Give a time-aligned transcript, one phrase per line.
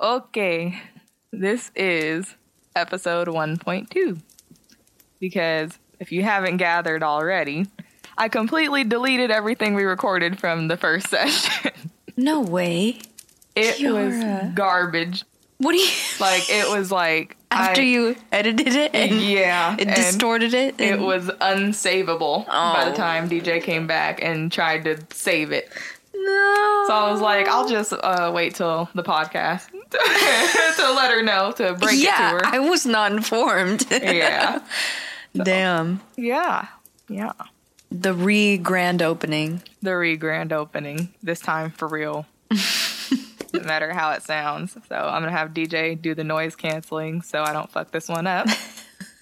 [0.00, 0.80] Okay,
[1.30, 2.34] this is
[2.74, 4.18] episode 1.2.
[5.18, 7.66] Because if you haven't gathered already,
[8.16, 11.72] I completely deleted everything we recorded from the first session.
[12.16, 13.00] No way.
[13.54, 15.24] it was garbage.
[15.58, 17.36] What do you Like, it was like.
[17.50, 19.74] after I- you edited it and Yeah.
[19.78, 20.80] it and distorted it?
[20.80, 22.94] It and- was unsavable by the Oh.
[22.94, 25.68] time DJ came back and tried to save it.
[26.14, 26.84] no.
[26.86, 29.66] So I was like, I'll just uh, wait till the podcast
[30.76, 32.54] to let her know to break yeah, it to her.
[32.54, 33.86] I was not informed.
[33.90, 34.60] yeah.
[35.34, 36.00] Damn.
[36.16, 36.68] Yeah.
[37.08, 37.32] Yeah.
[37.90, 39.62] The re grand opening.
[39.82, 42.26] The re grand opening, this time for real.
[43.52, 44.76] no matter how it sounds.
[44.88, 48.08] So I'm going to have DJ do the noise canceling so I don't fuck this
[48.08, 48.46] one up.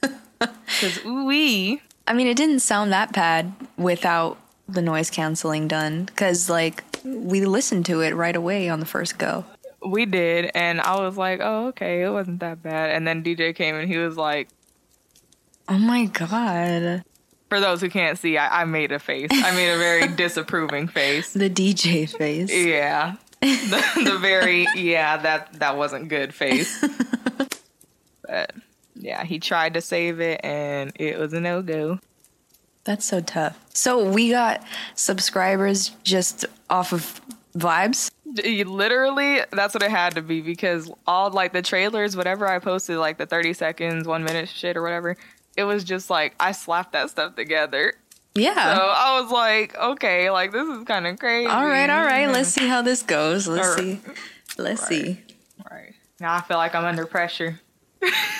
[0.01, 4.39] Because we, I mean, it didn't sound that bad without
[4.69, 9.19] the noise canceling done because, like, we listened to it right away on the first
[9.19, 9.45] go.
[9.85, 10.51] We did.
[10.55, 12.91] And I was like, oh, okay, it wasn't that bad.
[12.91, 14.49] And then DJ came and he was like,
[15.69, 17.05] Oh my god.
[17.51, 19.29] for those who can't see, I, I made a face.
[19.31, 21.35] I made a very disapproving face.
[21.35, 22.53] The DJ face.
[22.53, 23.17] Yeah.
[23.41, 26.85] The, the very yeah, that that wasn't good face.
[28.27, 28.53] but
[28.97, 32.01] yeah, he tried to save it and it was a no go.
[32.83, 33.57] That's so tough.
[33.73, 34.65] So we got
[34.97, 37.21] subscribers just off of
[37.59, 38.11] vibes.
[38.67, 42.99] Literally, that's what it had to be because all like the trailers, whatever I posted,
[42.99, 45.17] like the thirty seconds, one minute shit or whatever,
[45.57, 47.95] it was just like I slapped that stuff together.
[48.35, 48.77] Yeah.
[48.77, 48.83] So.
[48.83, 51.49] I was like, okay, like this is kind of crazy.
[51.49, 52.27] all right, all right.
[52.27, 52.61] Let's mm-hmm.
[52.63, 53.49] see how this goes.
[53.49, 54.01] Let's see.
[54.57, 54.89] Let's Right.
[54.89, 55.21] see.
[55.71, 57.61] Right now, I feel like I'm under pressure.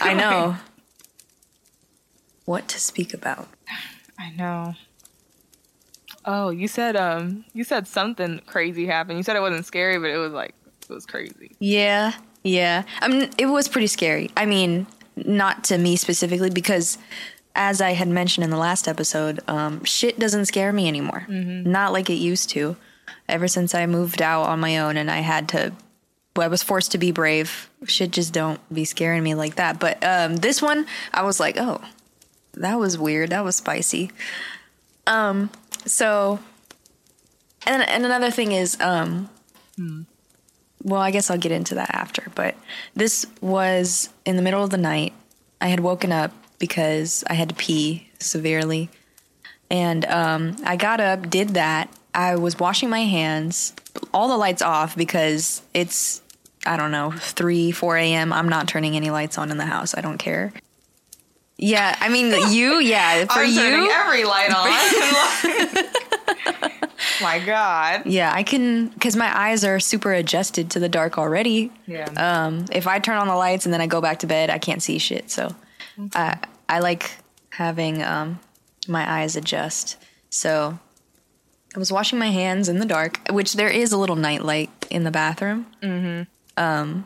[0.01, 0.57] I know.
[2.45, 3.47] What to speak about.
[4.19, 4.75] I know.
[6.31, 9.17] Oh, you said um you said something crazy happened.
[9.17, 10.55] You said it wasn't scary, but it was like
[10.89, 11.57] it was crazy.
[11.59, 12.13] Yeah,
[12.45, 12.83] yeah.
[13.01, 14.31] I mean, it was pretty scary.
[14.37, 16.99] I mean, not to me specifically, because
[17.55, 21.27] as I had mentioned in the last episode, um, shit doesn't scare me anymore.
[21.29, 22.77] Not like it used to.
[23.27, 25.73] Ever since I moved out on my own and I had to,
[26.37, 27.71] well, I was forced to be brave.
[27.87, 29.81] Shit just don't be scaring me like that.
[29.81, 31.81] But um, this one, I was like, oh,
[32.55, 33.31] that was weird.
[33.31, 34.11] That was spicy.
[35.07, 35.51] Um,
[35.91, 36.39] so,
[37.67, 39.29] and and another thing is, um,
[40.83, 42.31] well, I guess I'll get into that after.
[42.35, 42.55] But
[42.95, 45.13] this was in the middle of the night.
[45.61, 48.91] I had woken up because I had to pee severely.
[49.71, 51.91] And um, I got up, did that.
[52.15, 53.75] I was washing my hands,
[54.15, 56.23] all the lights off because it's,
[56.65, 58.33] I don't know, 3, 4 a.m.
[58.33, 59.95] I'm not turning any lights on in the house.
[59.95, 60.53] I don't care.
[61.59, 63.91] Yeah, I mean, you, yeah, for I'm you.
[63.91, 65.85] every light on.
[67.21, 68.07] My God.
[68.07, 71.73] Yeah, I can, because my eyes are super adjusted to the dark already.
[71.87, 72.07] Yeah.
[72.17, 74.59] Um, if I turn on the lights and then I go back to bed, I
[74.59, 75.31] can't see shit.
[75.31, 75.55] So,
[76.15, 76.39] I
[76.69, 77.11] I like
[77.51, 78.39] having um
[78.87, 79.97] my eyes adjust.
[80.31, 80.79] So,
[81.75, 84.71] I was washing my hands in the dark, which there is a little night light
[84.91, 85.67] in the bathroom.
[85.83, 86.23] Mm-hmm.
[86.63, 87.05] Um,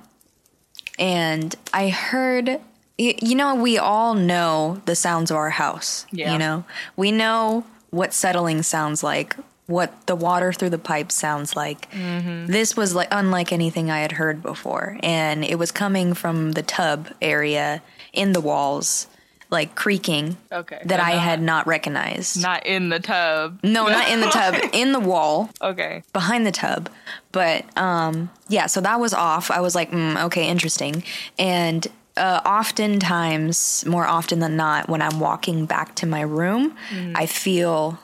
[0.98, 2.60] and I heard,
[2.98, 6.06] y- you know, we all know the sounds of our house.
[6.12, 6.32] Yeah.
[6.32, 6.64] You know,
[6.96, 9.36] we know what settling sounds like,
[9.66, 11.88] what the water through the pipe sounds like.
[11.92, 16.62] This was like unlike anything I had heard before, and it was coming from the
[16.62, 17.82] tub area
[18.12, 19.06] in the walls,
[19.50, 20.36] like creaking.
[20.50, 22.42] Okay, That I not- had not recognized.
[22.42, 23.60] Not in the tub.
[23.62, 26.02] no, not in the tub, in the wall Okay.
[26.12, 26.88] behind the tub.
[27.30, 29.50] But um, yeah, so that was off.
[29.50, 31.02] I was like, mm, okay, interesting.
[31.38, 31.86] And
[32.16, 36.76] uh, oftentimes, more often than not, when I'm walking back to my room,
[37.14, 37.98] I feel,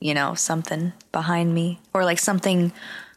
[0.00, 2.72] you know, something behind me or like something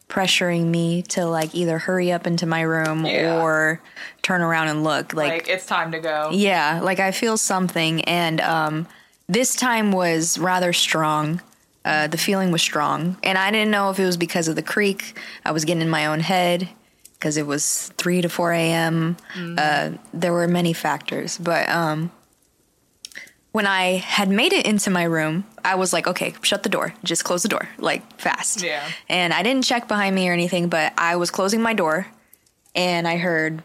[0.10, 3.42] pressuring me to like either hurry up into my room Yeah.
[3.42, 3.82] or
[4.22, 5.14] turn around and look.
[5.14, 6.30] Like, like it's time to go.
[6.32, 8.88] yeah, like I feel something, and um,
[9.28, 11.42] this time was rather strong.
[11.84, 14.62] Uh, the feeling was strong, and I didn't know if it was because of the
[14.62, 15.18] creek.
[15.46, 16.68] I was getting in my own head
[17.20, 19.18] because it was three to four a.m.
[19.58, 22.12] Uh, there were many factors, but um,
[23.52, 26.94] when I had made it into my room, I was like, okay, shut the door,
[27.04, 28.62] just close the door, like fast.
[28.64, 28.84] Yeah.
[29.10, 32.08] And I didn't check behind me or anything, but I was closing my door,
[32.76, 33.64] and I heard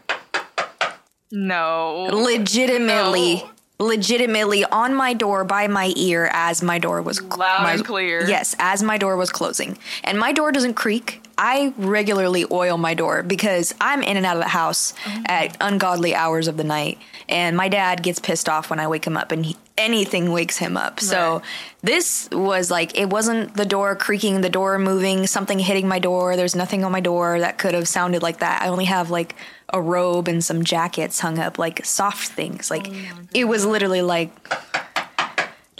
[1.31, 2.07] No.
[2.11, 3.49] legitimately No.
[3.79, 7.85] legitimately on my door by my ear as my door was cl- Loud my- and
[7.85, 8.23] clear.
[8.27, 12.93] yes as my door was closing and my door doesn't creak i regularly oil my
[12.93, 15.23] door because i'm in and out of the house Oh.
[15.25, 16.97] at ungodly hours of the night
[17.27, 20.57] and my dad gets pissed off when i wake him up and he, anything wakes
[20.57, 20.99] him up.
[20.99, 21.41] So
[21.81, 26.35] this was like it wasn't the door creaking, the door moving, something hitting my door.
[26.35, 28.61] There's nothing on my door that could have sounded like that.
[28.61, 29.35] I only have like
[29.77, 32.69] a robe and some jackets hung up, like soft things.
[32.69, 34.29] Like oh it was literally like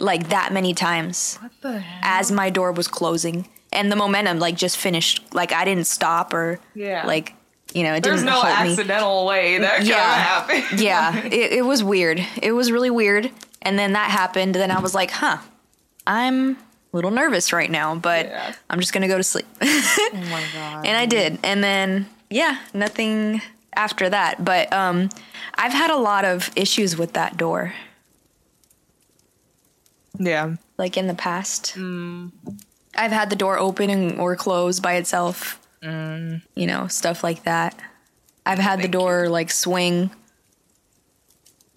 [0.00, 2.00] like that many times What the hell?
[2.02, 3.46] as my door was closing.
[3.74, 5.22] And the momentum like just finished.
[5.34, 7.06] Like I didn't stop or Yeah.
[7.06, 7.34] like
[7.72, 10.14] you know, it There's didn't no halt me accidental way that Yeah.
[10.14, 10.80] happened.
[10.80, 12.24] yeah, it, it was weird.
[12.40, 13.30] It was really weird.
[13.62, 14.54] And then that happened.
[14.54, 15.38] Then I was like, huh,
[16.06, 16.56] I'm a
[16.92, 18.54] little nervous right now, but Yeah.
[18.70, 19.46] I'm just going to go to sleep.
[19.60, 20.86] Oh my god.
[20.86, 21.38] and I did.
[21.42, 23.42] And then, yeah, nothing
[23.74, 24.44] after that.
[24.44, 25.08] But um,
[25.56, 27.74] I've had a lot of issues with that door,
[30.18, 30.54] Yeah.
[30.78, 31.74] like in the past.
[32.96, 36.42] I've had the door open and, or close by itself, mm.
[36.54, 37.78] you know, stuff like that.
[38.46, 40.10] I've had the Thank door like swing.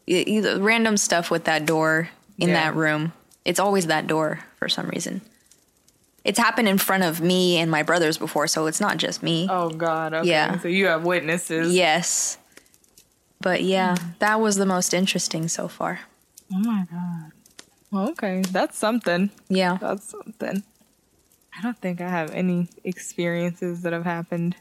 [0.08, 2.56] Random stuff with that door in Yeah.
[2.56, 3.14] that room.
[3.46, 5.22] It's always that door for some reason.
[6.24, 9.48] It's happened in front of me and my brothers before, so it's not just me.
[9.50, 10.14] Oh god.
[10.14, 10.30] Okay.
[10.30, 10.60] Yeah.
[10.60, 11.74] So you have witnesses.
[11.74, 12.38] Yes.
[13.40, 14.10] But yeah, hmm.
[14.20, 16.02] that was the most interesting so far.
[16.54, 17.32] Oh my god.
[17.92, 18.42] Well, okay.
[18.42, 19.30] That's something.
[19.48, 19.78] Yeah.
[19.80, 20.64] That's something.
[21.58, 24.56] I don't think I have any experiences that have happened.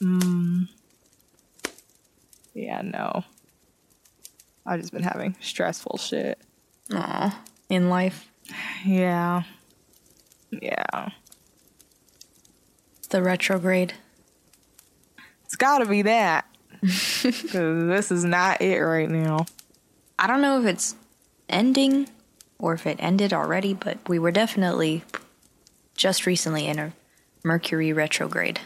[0.00, 0.68] Mm.
[2.54, 3.24] Yeah, no.
[4.64, 6.38] I've just been having stressful shit.
[6.92, 7.42] Aw.
[7.68, 8.30] In life,
[8.84, 9.42] Yeah.
[10.50, 11.10] Yeah.
[13.10, 13.92] the retrograde.
[15.44, 16.46] It's gotta be that.
[17.22, 19.44] Because this is not it right now.
[20.18, 20.94] I don't know if it's
[21.48, 22.08] ending
[22.58, 25.04] or if it ended already, but we were definitely
[25.96, 26.92] just recently in a
[27.44, 28.60] Mercury retrograde.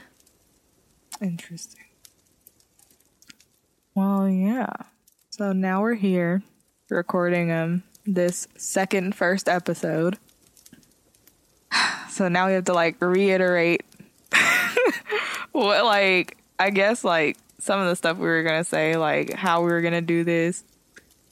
[1.20, 1.84] Interesting.
[3.94, 4.72] Well, yeah.
[5.30, 6.42] So now we're here
[6.88, 10.18] recording um this second first episode.
[12.10, 13.86] So now we have to like reiterate
[15.52, 19.62] what like I guess like some of the stuff we were gonna say, like how
[19.62, 20.64] we were gonna do this,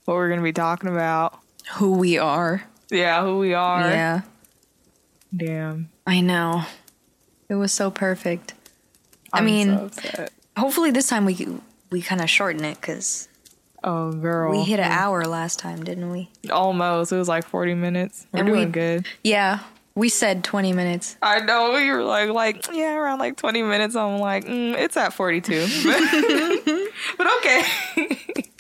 [0.05, 1.40] what we're gonna be talking about.
[1.75, 2.65] Who we are.
[2.91, 3.81] Yeah, who we are.
[3.89, 4.21] Yeah.
[5.37, 5.91] Damn.
[6.07, 6.65] I know.
[7.49, 8.55] It was so perfect.
[9.33, 10.27] I I'm mean, so
[10.57, 11.47] hopefully this time we
[11.91, 13.29] we kind of shorten it because
[13.83, 14.51] Oh girl.
[14.51, 16.31] we hit an hour last time, didn't we?
[16.51, 17.13] almost.
[17.13, 18.27] It was like forty minutes.
[18.33, 19.07] We're And we- doing good.
[19.23, 19.61] Yeah,
[19.95, 21.17] we said 20 minutes.
[21.23, 23.95] I know you were like, like yeah, around like twenty minutes.
[23.97, 25.67] I'm like, mm, it's at forty two,
[27.17, 27.63] but okay.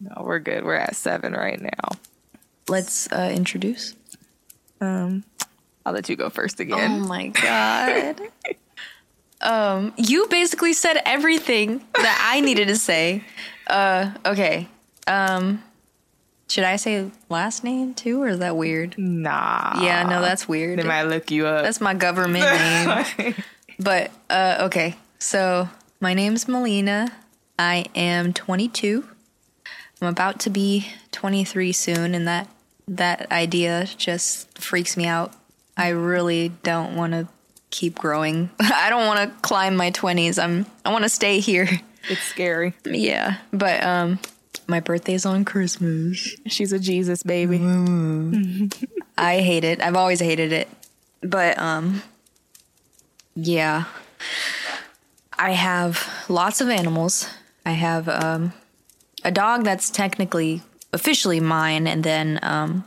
[0.00, 0.64] no, we're good.
[0.64, 1.98] We're at seven right now.
[2.68, 3.94] Let's uh, introduce.
[4.80, 5.24] Um,
[5.84, 7.02] I'll let you go first again.
[7.02, 8.20] Oh my god.
[9.40, 13.24] um, you basically said everything that I needed to say.
[13.66, 14.68] Uh, okay.
[15.06, 15.62] Um,
[16.48, 18.96] should I say last name too, or is that weird?
[18.98, 19.80] Nah.
[19.80, 20.78] yeah, no, that's weird.
[20.78, 21.64] They might look you up.
[21.64, 22.44] That's my government
[23.18, 23.34] name.
[23.78, 25.68] But uh, okay, so
[26.00, 27.12] my name's Melina.
[27.58, 29.06] I am 22.
[30.00, 32.48] I'm about to be 23 soon, and that
[32.88, 35.32] that idea just freaks me out.
[35.76, 37.28] I really don't want to
[37.70, 38.50] keep growing.
[38.60, 40.42] I don't want to climb my 20s.
[40.42, 41.68] I'm I want to stay here.
[42.08, 42.74] it's scary.
[42.84, 44.18] Yeah, but um,
[44.66, 46.36] my birthday's on Christmas.
[46.46, 47.58] She's a Jesus baby.
[49.18, 49.80] I hate it.
[49.80, 50.68] I've always hated it.
[51.22, 52.02] But um
[53.34, 53.84] yeah.
[55.38, 57.28] I have lots of animals.
[57.64, 58.52] I have um
[59.26, 62.84] a dog that's technically officially mine and then um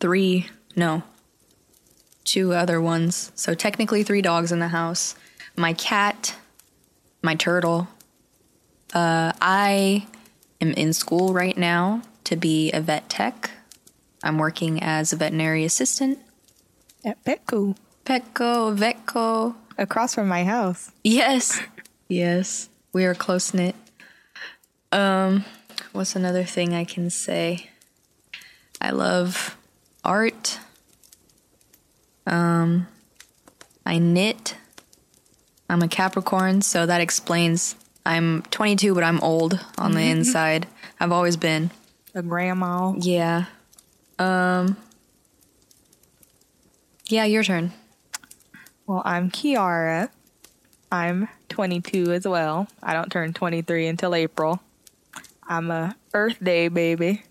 [0.00, 1.02] three no
[2.24, 3.32] two other ones.
[3.34, 5.14] So technically three dogs in the house.
[5.56, 6.36] My cat,
[7.22, 7.88] my turtle.
[8.92, 10.06] Uh I
[10.60, 13.50] am in school right now to be a vet tech.
[14.22, 16.18] I'm working as a veterinary assistant.
[17.04, 19.54] At Petco, Petco, Vetco.
[19.78, 20.90] across from my house.
[21.04, 21.62] Yes.
[22.08, 22.68] Yes.
[22.92, 23.76] We are close knit.
[24.92, 25.44] Um,
[25.92, 27.70] what's another thing I can say?
[28.80, 29.56] I love
[30.04, 30.58] art.
[32.26, 32.86] Um,
[33.86, 34.56] I knit.
[35.68, 40.66] I'm a Capricorn, so that explains I'm 22, but I'm old on the inside.
[40.98, 41.70] I've always been.
[42.14, 42.92] A grandma.
[42.98, 43.44] Yeah.
[44.18, 44.76] Um.
[47.06, 47.72] Yeah, your turn.
[48.86, 50.10] Well, I'm Kiara.
[50.90, 52.66] I'm 22 as well.
[52.82, 54.60] I don't turn 23 until April.
[55.50, 57.24] I'm a Earth Day baby.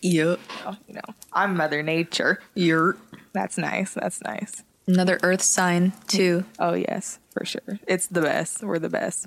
[0.00, 0.40] Yep.
[0.64, 2.40] Oh, you know, I'm Mother Nature.
[2.54, 2.96] You're
[3.34, 3.92] That's nice.
[3.92, 4.64] That's nice.
[4.86, 6.46] another Earth sign too.
[6.58, 7.78] Oh yes, for sure.
[7.86, 8.62] It's the best.
[8.62, 9.26] We're the best.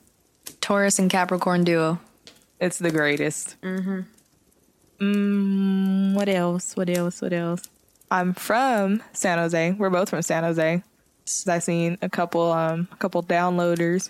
[0.59, 1.99] Taurus and Capricorn duo.
[2.59, 3.61] It's the greatest.
[3.61, 3.99] Mm-hmm.
[5.01, 6.75] Mm, what else?
[6.75, 7.21] What else?
[7.21, 7.61] What else?
[8.09, 9.73] I'm from San Jose.
[9.73, 10.81] We're both from San Jose.
[11.47, 14.09] I seen a couple um a couple downloaders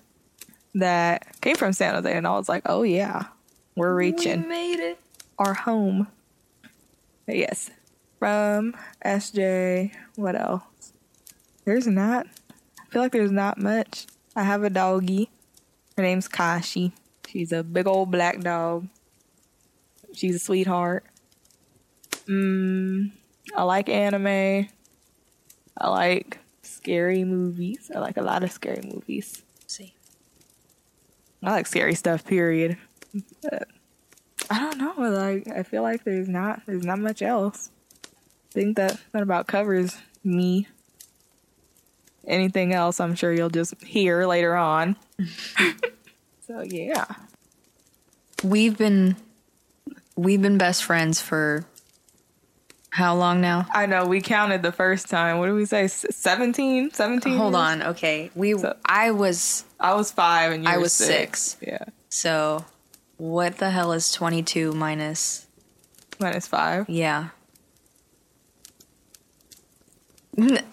[0.73, 3.25] that came from San Jose, and I was like, oh yeah,
[3.75, 4.99] we're reaching We made it.
[5.37, 6.07] our home.
[7.27, 7.71] Yes,
[8.19, 9.91] from SJ.
[10.15, 10.93] What else?
[11.65, 12.27] There's not.
[12.79, 14.05] I feel like there's not much.
[14.35, 15.29] I have a doggy.
[15.97, 16.93] Her name's Kashi.
[17.27, 18.87] She's a big old black dog.
[20.13, 21.03] She's a sweetheart.
[22.27, 23.11] Mm,
[23.55, 24.67] I like anime.
[25.77, 27.91] I like scary movies.
[27.93, 29.41] I like a lot of scary movies.
[29.67, 29.93] See.
[31.43, 32.23] I like scary stuff.
[32.25, 32.77] Period.
[33.41, 33.67] But
[34.49, 34.93] I don't know.
[35.09, 37.69] Like I feel like there's not there's not much else.
[38.05, 40.67] I think that that about covers me.
[42.27, 44.95] Anything else, I'm sure you'll just hear later on.
[46.47, 47.05] so yeah,
[48.43, 49.15] We've been
[50.15, 51.65] we've been best friends for
[52.89, 53.67] how long now?
[53.73, 55.37] I know we counted the first time.
[55.39, 55.87] What did we say?
[55.87, 56.91] 17?
[56.91, 57.37] 17?
[57.37, 57.59] Hold years?
[57.61, 57.83] on.
[57.83, 58.31] Okay.
[58.35, 61.57] We So- I was I was five and you I were was six.
[61.61, 62.63] Yeah, so
[63.17, 65.47] what the hell is 22 minus
[66.19, 66.89] minus five.
[66.89, 67.29] yeah.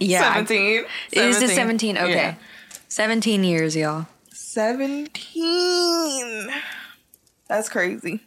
[0.00, 0.28] Yeah.
[0.30, 0.84] I- 17.
[1.12, 1.96] Is it 17?
[1.98, 2.12] Okay.
[2.12, 2.34] Yeah.
[2.88, 4.06] 17 years, y'all.
[4.32, 6.50] 17.
[7.48, 8.20] That's crazy.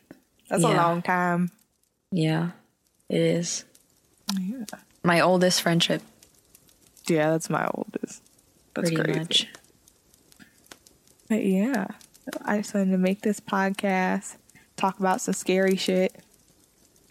[0.50, 1.52] That's a long time.
[2.12, 2.52] Yeah.
[3.10, 3.66] It is.
[4.40, 4.64] Yeah.
[5.04, 6.02] My oldest friendship
[7.08, 8.22] Yeah, that's my oldest.
[8.74, 9.20] That's pretty crazy.
[9.20, 9.48] much.
[11.30, 11.88] But yeah,
[12.44, 14.38] I just wanted to make this podcast,
[14.78, 16.16] talk about some scary shit,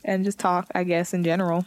[0.04, 1.66] and just talk, I guess, in general.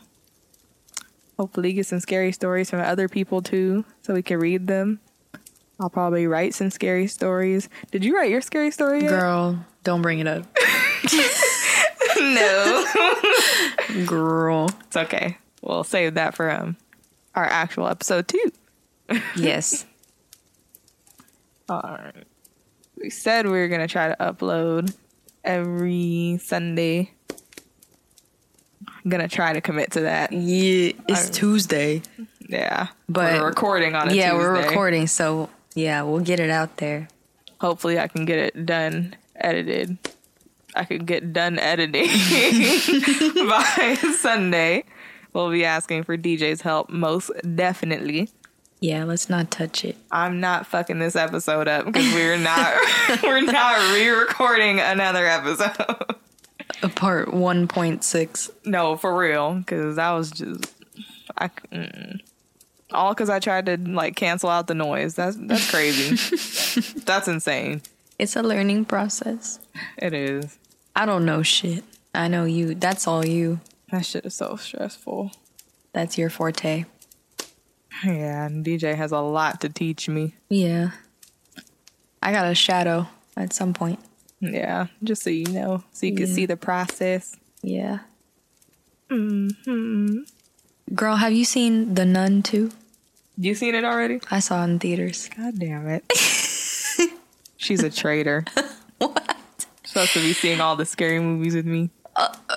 [1.38, 5.00] Hopefully, get some scary stories from other people too, so we can read them.
[5.80, 7.70] I'll probably write some scary stories.
[7.92, 9.10] Did you write your scary story yet?
[9.10, 10.44] Girl, don't bring it up.
[12.20, 12.86] no.
[14.06, 14.70] Girl.
[14.88, 15.38] it's okay.
[15.62, 16.78] We'll save that for um
[17.36, 18.52] our actual episode too.
[19.36, 19.86] Yes.
[21.70, 22.27] All right.
[23.02, 24.94] We said we were gonna try to upload
[25.44, 27.12] every Sunday.
[28.88, 30.32] I'm gonna try to commit to that.
[30.34, 32.02] Yeah, it's I'm- Tuesday.
[32.50, 36.78] Yeah, But- we're recording on a Yeah, we're recording, so yeah, we'll get it out
[36.78, 37.08] there.
[37.60, 39.98] Hopefully, I can get it done, edited.
[40.76, 42.08] I could get done editing
[43.50, 44.84] by Sunday.
[45.34, 48.30] We'll be asking for DJ's help most definitely.
[48.80, 49.98] Yeah, let's not touch it.
[50.12, 52.76] I'm not fucking this episode up because we're not
[53.24, 56.16] we're not re-recording another episode.
[56.84, 58.52] A part 1.6.
[58.66, 60.76] No, for real, because that was just
[61.36, 62.20] I mm.
[62.92, 65.16] all because I tried to like cancel out the noise.
[65.16, 66.16] That's that's crazy.
[67.06, 67.82] that's insane.
[68.20, 69.60] It's a learning process.
[69.98, 70.58] It is.
[70.96, 71.84] I don't know shit.
[72.14, 72.76] I know you.
[72.76, 73.60] That's all you.
[73.92, 75.32] That shit is so stressful.
[75.94, 76.86] That's your forte.
[78.04, 80.36] Yeah, and DJ has a lot to teach me.
[80.50, 80.92] Yeah.
[82.22, 84.00] I got a shadow at some point.
[84.40, 86.34] Yeah, just so you know, so you can Yeah.
[86.34, 87.36] see the process.
[87.64, 88.00] Yeah.
[89.10, 90.20] hmm
[90.96, 92.72] Girl, have you seen The Nun too?
[93.38, 94.20] You seen it already?
[94.32, 95.30] I saw it in theaters.
[95.36, 96.04] God damn it.
[97.58, 98.46] She's a traitor.
[99.00, 99.36] What?
[99.86, 101.92] Supposed to be seeing all the scary movies with me.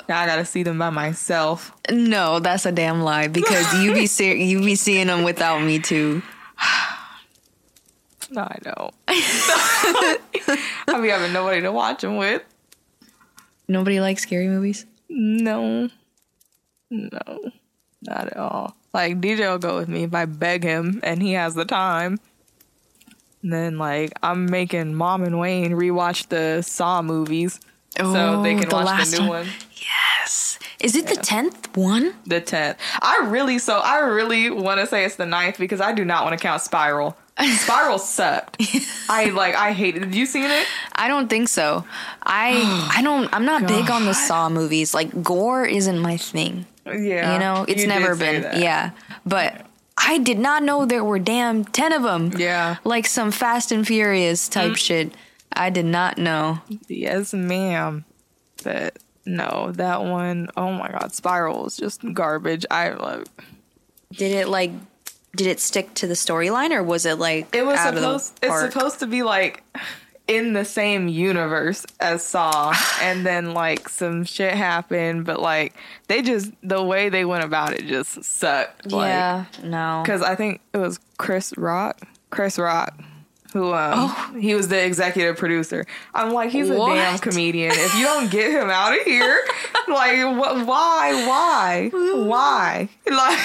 [0.09, 1.73] Now I gotta see them by myself.
[1.91, 5.79] No, that's a damn lie because you be see- you be seeing them without me
[5.79, 6.23] too.
[8.31, 8.95] No, I don't.
[9.09, 12.43] I be having nobody to watch them with.
[13.67, 14.87] Nobody likes scary movies.
[15.09, 15.91] No.
[16.91, 17.51] No.
[18.03, 18.77] Not at all.
[18.95, 22.19] Like DJ will go with me if I beg him and he has the time.
[23.43, 27.59] And then like I'm making Mom and Wayne rewatch the Saw movies
[27.97, 29.47] so they Oh, can the watch last the new one.
[29.47, 29.49] one.
[30.21, 30.59] Yes.
[30.81, 32.15] Is it the tenth one?
[32.27, 32.79] The tenth.
[33.01, 36.25] I really so I really want to say it's the ninth because I do not
[36.25, 37.17] want to count Spiral.
[37.59, 38.57] Spiral sucked.
[39.09, 40.03] I like I hated.
[40.03, 40.67] Did you seen it?
[40.95, 41.85] I don't think so.
[42.23, 43.33] I I don't.
[43.35, 44.95] I'm not big on the Saw movies.
[44.95, 46.67] Like gore isn't my thing.
[46.87, 47.35] Yeah.
[47.35, 48.43] you know, it's you never been.
[48.43, 48.59] that.
[48.59, 48.91] Yeah,
[49.27, 49.67] but
[49.97, 52.33] I did not know there were damn ten of them.
[52.37, 52.77] Yeah.
[52.85, 54.77] Like some Fast and Furious type mm.
[54.77, 55.15] shit.
[55.53, 56.61] I did not know.
[56.89, 58.05] Yes, ma'am.
[58.63, 62.65] But no, that one, oh my god, Spiral is just garbage.
[62.71, 63.25] I love.
[64.13, 64.73] Did it like?
[65.37, 68.19] Did it stick to the storyline, or was it like it was out of the
[68.19, 69.63] supposed it's supposed to be like
[70.27, 75.75] in the same universe as Saw and then like some shit happened, but like
[76.09, 78.91] they just the way they went about it just sucked.
[78.91, 80.03] Yeah, no.
[80.05, 82.01] Because I think it was Chris Rock.
[82.31, 82.95] Chris Rock
[83.53, 85.87] who um he was the executive producer.
[86.15, 87.73] I'm like, he's a damn comedian.
[87.75, 89.43] If you don't get him out of here,
[89.89, 90.67] like, what?
[90.67, 91.27] Why?
[91.27, 91.91] Why?
[91.93, 92.89] Why?
[93.11, 93.39] Like,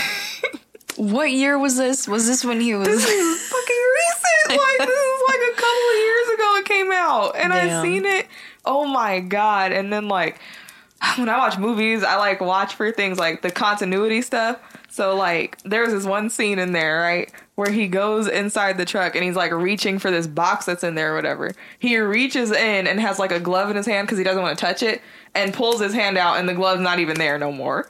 [0.98, 2.08] What year was this?
[2.08, 2.88] Was this when he was?
[2.88, 4.62] this is fucking recent.
[4.62, 7.84] Like, this is like a couple of years ago it came out, and I Damn.
[7.84, 8.28] seen it.
[8.64, 9.72] Oh my god!
[9.72, 10.40] And then like
[11.18, 14.60] when I watch movies, I like watch for things like the continuity stuff.
[14.90, 19.16] So like there's this one scene in there, right, where he goes inside the truck
[19.16, 21.52] and he's like reaching for this box that's in there or whatever.
[21.80, 24.58] He reaches in and has like a glove in his hand because he doesn't want
[24.58, 25.02] to touch it
[25.34, 27.90] and pulls his hand out and the glove's not even there no more.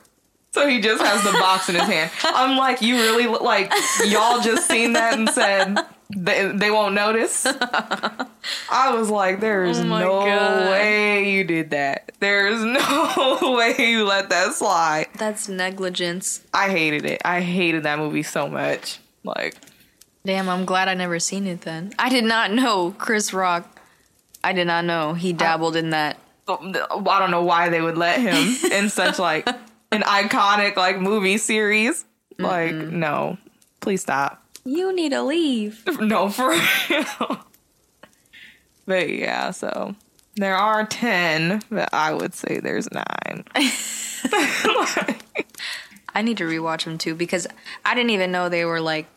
[0.52, 2.12] So he just has the box in his hand.
[2.24, 3.72] I'm like, you really like
[4.06, 5.78] y'all just seen that and said
[6.16, 7.46] they, they won't notice.
[8.70, 10.70] I was like, there is Oh no God.
[10.72, 12.12] way you did that.
[12.20, 15.08] There's no way you let that slide.
[15.18, 16.46] That's negligence.
[16.54, 17.22] I hated it.
[17.26, 19.00] I hated that movie so much.
[19.26, 19.58] Like,
[20.26, 21.94] Damn, I'm glad I never seen it then.
[22.00, 23.80] I did not know Chris Rock.
[24.44, 26.18] I did not know he dabbled in that.
[26.48, 26.58] I
[27.20, 29.48] don't know why they would let him in such like
[29.92, 32.06] an iconic like movie series.
[32.40, 33.38] Like, no,
[33.82, 34.44] please stop.
[34.64, 35.84] You need to leave.
[36.00, 37.40] No, for real.
[38.86, 39.96] but yeah, so
[40.36, 43.46] there are 10, but I would say there's nine.
[46.14, 47.48] I need to rewatch them too because
[47.84, 49.08] I didn't even know they were like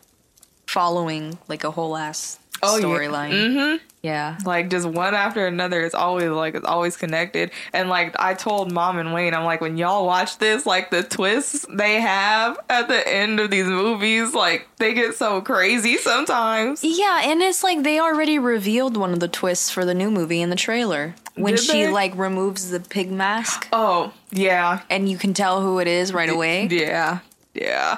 [0.73, 2.83] following like a whole ass Oh, yeah.
[2.85, 3.31] storyline.
[3.31, 3.85] Mm-hmm.
[4.01, 4.37] Yeah.
[4.45, 5.81] Like just one after another.
[5.81, 7.51] It's always like it's always connected.
[7.71, 11.01] And like I told mom and Wayne, I'm like, when y'all watch this, like the
[11.03, 16.83] twists they have at the end of these movies, like they get so crazy sometimes.
[16.83, 20.41] Yeah, and it's like they already revealed one of the twists for the new movie
[20.41, 21.91] in the trailer when Did she they?
[21.91, 24.81] like removes the pig mask Oh, yeah.
[24.89, 26.67] and you can tell who it is right away.
[26.69, 27.19] Yeah.
[27.53, 27.97] Yeah.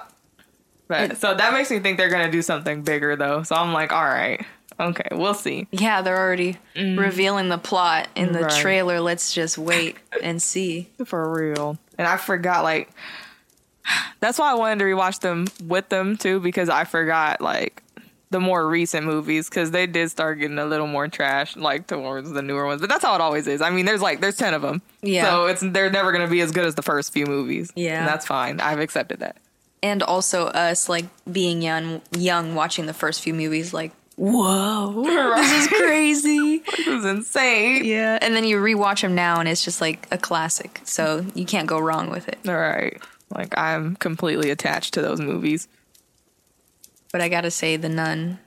[1.10, 3.44] But so that makes me think they're gonna do something bigger though.
[3.44, 4.46] So I'm like, all right,
[4.80, 5.68] okay, we'll see.
[5.72, 8.44] Yeah, they're already revealing the plot in the Mm.
[8.44, 8.62] Right.
[8.62, 9.00] trailer.
[9.00, 10.90] Let's just wait and see.
[11.06, 11.78] For real.
[11.98, 12.90] And I forgot like
[14.20, 17.82] that's why I wanted to rewatch them with them too because I forgot like
[18.30, 22.32] the more recent movies because they did start getting a little more trash like towards
[22.32, 22.80] the newer ones.
[22.80, 23.62] But that's how it always is.
[23.62, 24.82] I mean, there's like there's ten of them.
[25.02, 25.26] Yeah.
[25.30, 27.72] So it's they're never gonna be as good as the first few movies.
[27.76, 28.00] Yeah.
[28.00, 28.62] And that's fine.
[28.62, 29.36] I've accepted that.
[29.84, 35.04] And also us like being young, young watching the first few movies, like, whoa,
[35.38, 36.64] this is crazy.
[36.78, 37.86] This is insane.
[37.86, 40.82] yeah, and then you rewatch them now, and it's just like a classic.
[40.84, 42.38] So you can't go wrong with it.
[42.48, 43.02] All right.
[43.34, 45.68] Like I'm completely attached to those movies.
[47.12, 48.40] But I gotta say, The Nun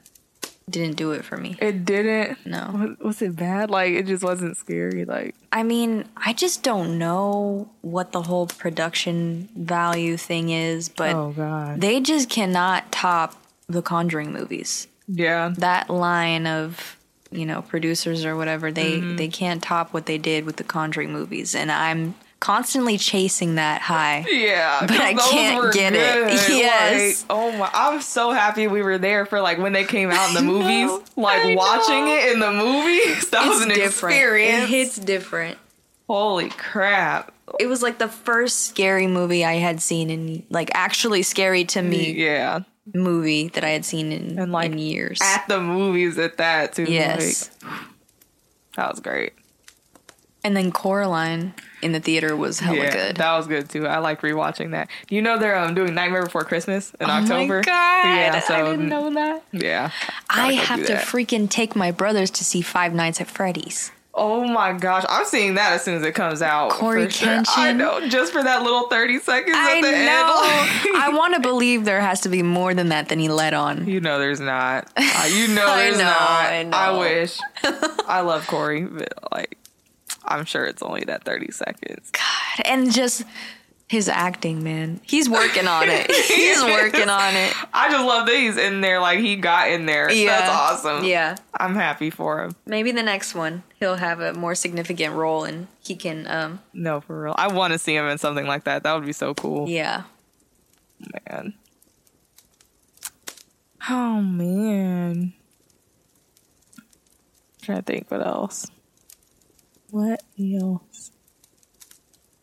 [0.68, 1.56] didn't do it for me.
[1.60, 2.44] It didn't.
[2.46, 2.96] No.
[3.00, 3.70] Was, it bad?
[3.70, 5.04] Like it just wasn't scary.
[5.04, 11.14] Like I mean, I just don't know what the whole production value thing is, but
[11.14, 11.80] oh god.
[11.80, 14.88] they just cannot top the Conjuring movies.
[15.08, 15.52] yeah.
[15.58, 16.96] That line of
[17.30, 19.16] you know producers or whatever they mm-hmm.
[19.16, 23.80] they can't top what they did with the Conjuring movies, and I'm constantly chasing that
[23.82, 24.24] high.
[24.28, 26.48] Yeah, But I can't get it.
[26.50, 27.22] Yes.
[27.22, 27.70] Like, oh my!
[27.72, 30.86] I'm so happy we were there for like when they came out in the movies.
[30.88, 31.02] know.
[31.16, 32.14] Like I watching know.
[32.14, 33.26] it in the movies.
[33.30, 34.64] That was an experience.
[34.64, 35.58] It hits different.
[36.06, 37.32] Holy crap!
[37.58, 41.80] It was like the first scary movie I had seen in like actually scary to
[41.82, 42.60] me Yeah,
[42.92, 45.18] movie that I had seen in, And, like, in years.
[45.22, 46.84] at the movies at that too.
[46.84, 47.50] yes.
[47.62, 47.72] like,
[48.76, 49.32] that was great.
[50.44, 53.16] And then Coraline in the theater was hella yeah, good.
[53.16, 53.86] that was good too.
[53.86, 54.88] I like rewatching that.
[55.08, 57.58] You know they're um, doing Nightmare Before Christmas in oh October.
[57.58, 58.04] my god!
[58.06, 59.42] Yeah, so I didn't know that.
[59.52, 59.90] yeah,
[60.28, 63.90] I have to freaking take my brothers to see Five Nights at Freddy's.
[64.16, 66.70] Oh my gosh, I'm seeing that as soon as it comes out.
[66.70, 67.42] Cory sure.
[67.48, 70.92] I know, just for that little 30 seconds I at the know.
[70.92, 70.96] end.
[71.02, 73.88] I want to believe there has to be more than that than he let on.
[73.88, 74.88] you know there's not.
[74.96, 76.46] Uh, you know I there's know, not.
[76.52, 76.98] I know.
[77.00, 77.38] wish.
[78.06, 79.58] I love Cory, but like,
[80.26, 82.10] I'm sure it's only that 30 seconds.
[82.10, 83.24] God, and just
[83.86, 85.00] his acting, man.
[85.04, 86.10] He's working on it.
[86.26, 87.54] He's working on it.
[87.72, 88.98] I just love that he's in there.
[88.98, 90.10] Like he got in there.
[90.10, 90.38] Yeah.
[90.38, 91.04] That's awesome.
[91.04, 91.36] Yeah.
[91.58, 92.56] I'm happy for him.
[92.66, 97.00] Maybe the next one he'll have a more significant role and he can um No,
[97.02, 97.34] for real.
[97.36, 98.82] I want to see him in something like that.
[98.82, 100.04] That would be so cool, yeah.
[101.28, 101.54] man.
[103.88, 105.34] Oh man.
[107.60, 108.70] trying to think what else.
[109.94, 111.12] What else?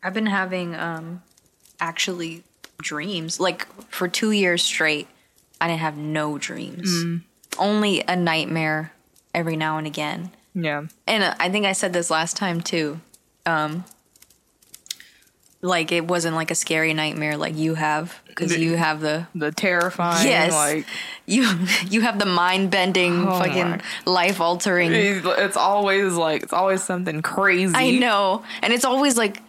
[0.01, 1.21] I've been having um
[1.81, 2.43] actually
[2.81, 3.41] dreams.
[3.41, 5.09] Like for 2 years straight,
[5.59, 7.21] I didn't have no dreams.
[7.59, 8.93] Only a nightmare
[9.35, 10.31] every now and again.
[10.55, 10.85] Yeah.
[11.05, 13.01] And uh, I think I said this last time too.
[13.45, 13.83] Um
[15.61, 19.52] like it wasn't like a scary nightmare like you have because you have the The
[19.52, 20.86] terrifying, yes like
[21.26, 21.48] you
[21.89, 27.22] you have the mind bending Oh fucking life altering it's always like it's always something
[27.22, 27.74] crazy.
[27.76, 29.41] I know and it's always like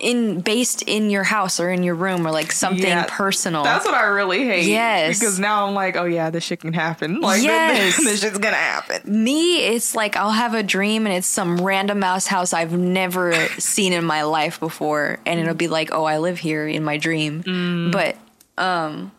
[0.00, 3.84] in based in your house or in your room or like something Yeah, personal That's
[3.84, 4.66] what I really hate.
[4.66, 5.18] Yes.
[5.18, 7.20] Because now I'm like, oh yeah, this shit can happen.
[7.28, 7.96] Like Yes.
[7.96, 9.02] this, this shit's gonna happen.
[9.24, 13.32] me it's like i'll have a dream and it's some random mouse house i've never
[13.58, 16.96] seen in my life before and it'll be like oh i live here in my
[16.96, 17.90] dream Mm.
[17.90, 18.16] but
[18.58, 19.12] um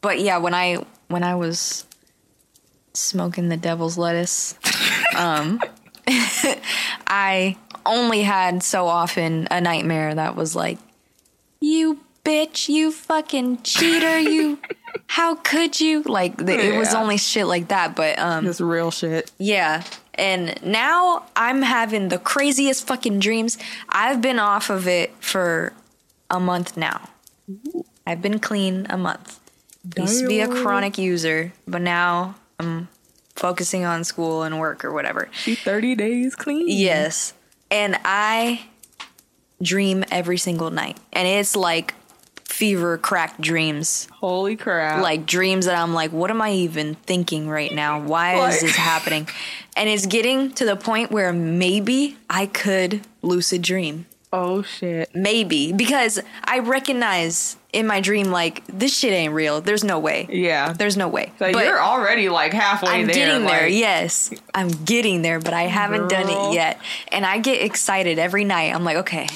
[0.00, 0.76] but yeah when i
[1.08, 1.84] when i was
[2.94, 4.54] smoking the devil's lettuce
[5.16, 5.60] um
[7.06, 7.56] i
[7.86, 10.78] only had so often a nightmare that was like
[11.60, 14.58] you bitch you fucking cheater you
[15.06, 18.90] how could you like the, it was only shit like that but um This real
[18.90, 19.30] shit.
[19.38, 19.82] yeah.
[20.14, 23.56] And now I'm having the craziest fucking dreams.
[23.88, 25.72] I've been off of it for
[26.28, 27.08] a month now.
[28.10, 29.38] I've been clean a month.
[29.96, 32.88] Used to be a chronic user, but now I'm
[33.36, 35.28] focusing on school and work or whatever.
[35.32, 36.66] She 30 days clean.
[36.68, 37.32] Yes.
[37.70, 38.66] And I
[39.62, 40.98] dream every single night.
[41.12, 41.94] And it's like
[42.44, 44.08] fever cracked dreams.
[44.12, 45.02] Holy crap.
[45.02, 48.00] Like dreams that I'm like, what am I even thinking right now?
[48.02, 49.28] Why Like- is this happening?
[49.76, 54.04] And it's getting to the point where maybe I could lucid dream.
[54.32, 55.10] Oh shit.
[55.14, 55.72] Maybe.
[55.72, 59.60] Because I recognize in my dream, like, this shit ain't real.
[59.60, 60.26] There's no way.
[60.30, 60.72] Yeah.
[60.72, 61.32] There's no way.
[61.38, 62.98] So but you're already like halfway there.
[62.98, 63.14] I'm there.
[63.14, 63.62] getting there.
[63.64, 64.30] like- Yes.
[64.54, 66.80] I'm getting there, but I haven't done it yet.
[67.12, 68.74] And I get excited every night.
[68.74, 69.28] I'm like, okay,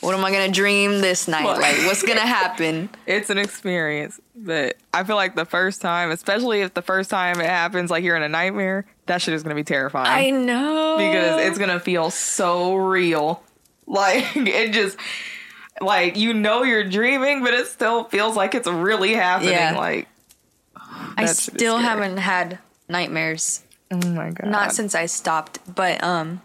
[0.00, 1.44] what am I going to dream this night?
[1.44, 1.60] What?
[1.60, 2.90] Like, what's going to happen?
[3.06, 4.20] It's an experience.
[4.34, 8.02] But I feel like the first time, especially if the first time it happens, like
[8.02, 10.08] you're in a nightmare, that shit is gonna be terrifying.
[10.08, 10.96] I know.
[10.96, 13.42] because it's gonna feel so real.
[13.86, 14.96] Like it just
[15.80, 19.52] like you know you're dreaming, but it still feels like it's really happening.
[19.52, 19.76] Yeah.
[19.76, 20.08] Like
[20.76, 23.62] I that shit is still haven't had nightmares.
[23.90, 24.48] oh my god.
[24.50, 26.40] Not since I stopped, but um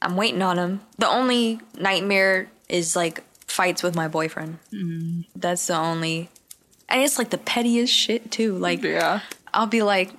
[0.00, 0.80] I'm waiting on him.
[0.98, 4.58] The only nightmare is like fights with my boyfriend.
[4.72, 5.22] Mm-hmm.
[5.34, 6.28] That's the only
[6.88, 8.54] and it's like the pettiest shit too.
[8.56, 9.20] Like Yeah.
[9.54, 10.12] I'll be like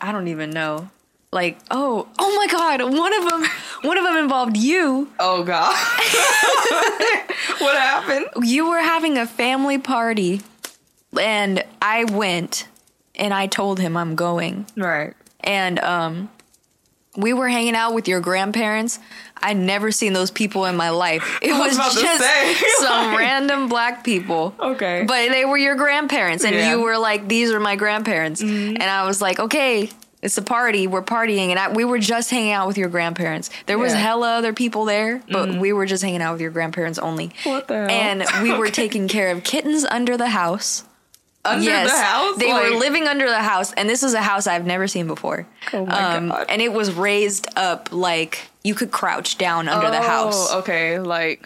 [0.00, 0.90] I don't even know.
[1.32, 3.44] Like, oh, oh my god, one of them
[3.82, 5.10] one of them involved you.
[5.18, 5.72] Oh god.
[7.58, 8.26] what happened?
[8.46, 10.40] You were having a family party
[11.18, 12.68] and I went
[13.14, 14.66] and I told him I'm going.
[14.76, 15.14] Right.
[15.40, 16.30] and um
[17.14, 18.98] we were hanging out with your grandparents.
[19.36, 21.38] I'd never seen those people in my life.
[21.42, 24.54] It was was, about to just say, some like- random black people.
[24.58, 25.04] Okay.
[25.06, 26.70] But they were your grandparents and Yeah.
[26.70, 28.40] you were like these are my grandparents.
[28.42, 29.90] And I was like, "Okay,
[30.22, 30.86] it's a party.
[30.86, 33.50] We're partying." And I, we were just hanging out with your grandparents.
[33.66, 33.98] There was Yeah.
[33.98, 37.32] hella other people there, but we were just hanging out with your grandparents only.
[37.44, 37.90] What the hell?
[37.90, 40.84] And we were taking care of kittens under the house.
[41.44, 42.36] Under the house?
[42.36, 45.44] They were living under the house, and this is a house I've never seen before.
[45.72, 46.46] Oh my um, God.
[46.48, 50.52] And it was raised up like you could crouch down under the house.
[50.52, 51.00] Oh, okay.
[51.00, 51.44] Like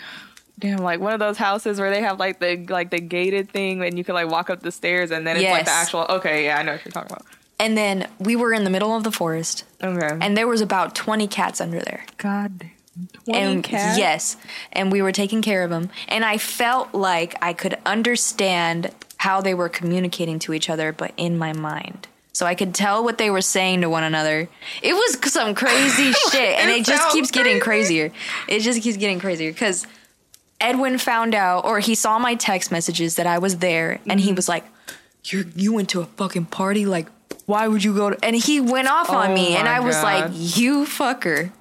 [0.58, 3.82] damn, like one of those houses where they have like the like the gated thing
[3.82, 6.44] and you can like walk up the stairs and then it's like the actual okay,
[6.44, 7.26] yeah, I know what you're talking about.
[7.58, 10.18] And then we were in the middle of the forest, Okay.
[10.20, 12.04] and there was about twenty cats under there.
[12.18, 12.66] God
[13.24, 13.98] 20 and cats?
[13.98, 14.36] yes,
[14.72, 15.90] and we were taking care of them.
[16.08, 21.12] And I felt like I could understand how they were communicating to each other, but
[21.16, 22.08] in my mind.
[22.32, 24.48] So I could tell what they were saying to one another.
[24.82, 28.12] It was some crazy shit, and It it, just keeps getting crazier.
[28.48, 29.86] It just keeps getting crazier because
[30.60, 34.26] Edwin found out, or he saw my text messages that I was there, and Mm-hmm.
[34.28, 34.64] he was like,
[35.24, 36.84] "You you went to a fucking party?
[36.86, 37.08] Like,
[37.46, 39.96] why would you go to?" And he went off on Oh me, and I was
[39.96, 40.02] God.
[40.04, 41.50] like, "You fucker."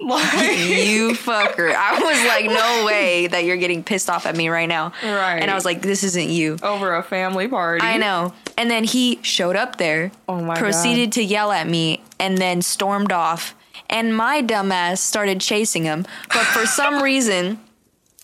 [0.86, 1.74] You fucker.
[1.74, 4.92] I was like, no way that you're getting pissed off at me right now.
[5.02, 5.38] Right.
[5.38, 6.56] And I was like, this isn't you.
[6.62, 7.84] over a family party.
[7.84, 8.32] I know.
[8.58, 12.62] And then he showed up there, Oh my proceeded to yell at me, and then
[12.62, 13.54] stormed off.
[13.88, 16.06] And my dumbass started chasing him.
[16.28, 17.58] But for some reason,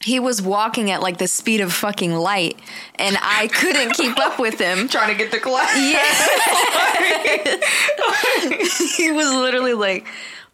[0.04, 2.58] he was walking at like the speed of fucking light,
[2.96, 4.88] and I couldn't keep up with him.
[4.96, 5.76] Trying to get the class.
[5.76, 7.56] Yeah.
[8.96, 10.06] he was literally like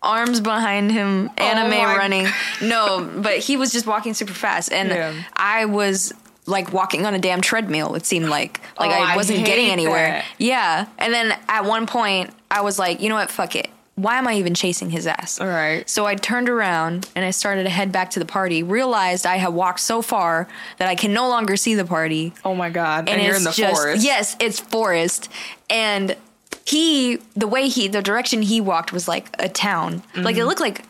[0.03, 2.27] arms behind him, oh anime my running.
[2.63, 5.15] No, but he was just walking super fast, and Yeah.
[5.37, 6.13] I was
[6.47, 7.95] like walking on a damn treadmill.
[7.95, 10.09] It seemed like like Oh, I I wasn't getting hate anywhere.
[10.09, 10.25] that.
[10.39, 13.69] Yeah, and then at one point I was like, you know what, fuck it.
[13.99, 15.41] Why am I even chasing his ass?
[15.41, 15.89] All right.
[15.91, 18.63] So I turned around and I started to head back to the party.
[18.63, 20.47] Realized I had walked so far
[20.79, 23.01] that I can no longer see the party Oh my god.
[23.09, 24.05] And, and, you're in the just forest.
[24.05, 25.29] yes, it's forest,
[25.69, 26.17] and
[26.65, 30.43] he the way he the direction he walked was like a town, like Mm-hmm.
[30.43, 30.85] it looked like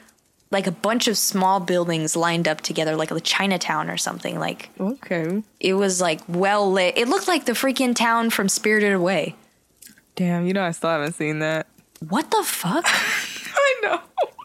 [0.51, 4.39] like a bunch of small buildings lined up together, like a Chinatown or something.
[4.39, 5.43] Like Okay.
[5.61, 6.99] it was like well lit.
[6.99, 9.35] It looked like the freaking town from Spirited Away.
[10.17, 11.67] Damn, you know I still haven't seen that.
[12.07, 12.85] What the fuck?
[12.89, 14.01] I know.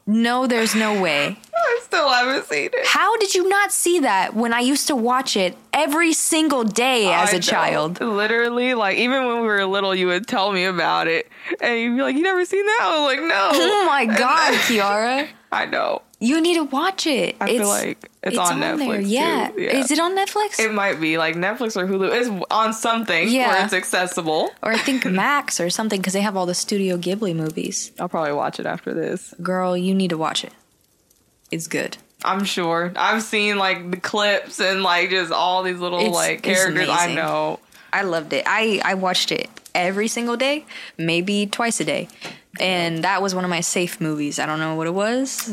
[0.07, 1.37] no, there's no way.
[1.55, 2.85] I still haven't seen it.
[2.85, 7.11] How did you not see that when I used to watch it every single day
[7.13, 7.39] as I a know.
[7.41, 8.01] child?
[8.01, 11.29] Literally, like even when we were little, you would tell me about it,
[11.61, 14.53] and you'd be like, "You never seen that?" I was like, "No." Oh my god,
[14.65, 15.27] Kiara.
[15.51, 16.01] I know.
[16.23, 17.36] You need to watch it.
[17.41, 19.01] I feel like it's, on, Netflix.
[19.01, 19.07] too.
[19.09, 19.51] Yeah.
[19.51, 20.57] Is it on Netflix?
[20.59, 22.09] It might be like Netflix or Hulu.
[22.13, 23.49] It's on something Yeah.
[23.49, 24.49] where it's accessible.
[24.63, 27.91] or I think Max or something because they have all the Studio Ghibli movies.
[27.99, 29.33] I'll probably watch it after this.
[29.41, 30.53] Girl, you need to watch it.
[31.51, 31.97] It's good.
[32.23, 32.93] I'm sure.
[32.95, 36.88] I've seen like the clips and like just all these little It's- like characters.
[36.89, 37.59] I know.
[37.91, 38.45] I loved it.
[38.47, 40.65] I I watched it every single day,
[40.97, 42.07] maybe twice a day.
[42.59, 44.37] And that was one of my safe movies.
[44.37, 45.49] I don't know what it was.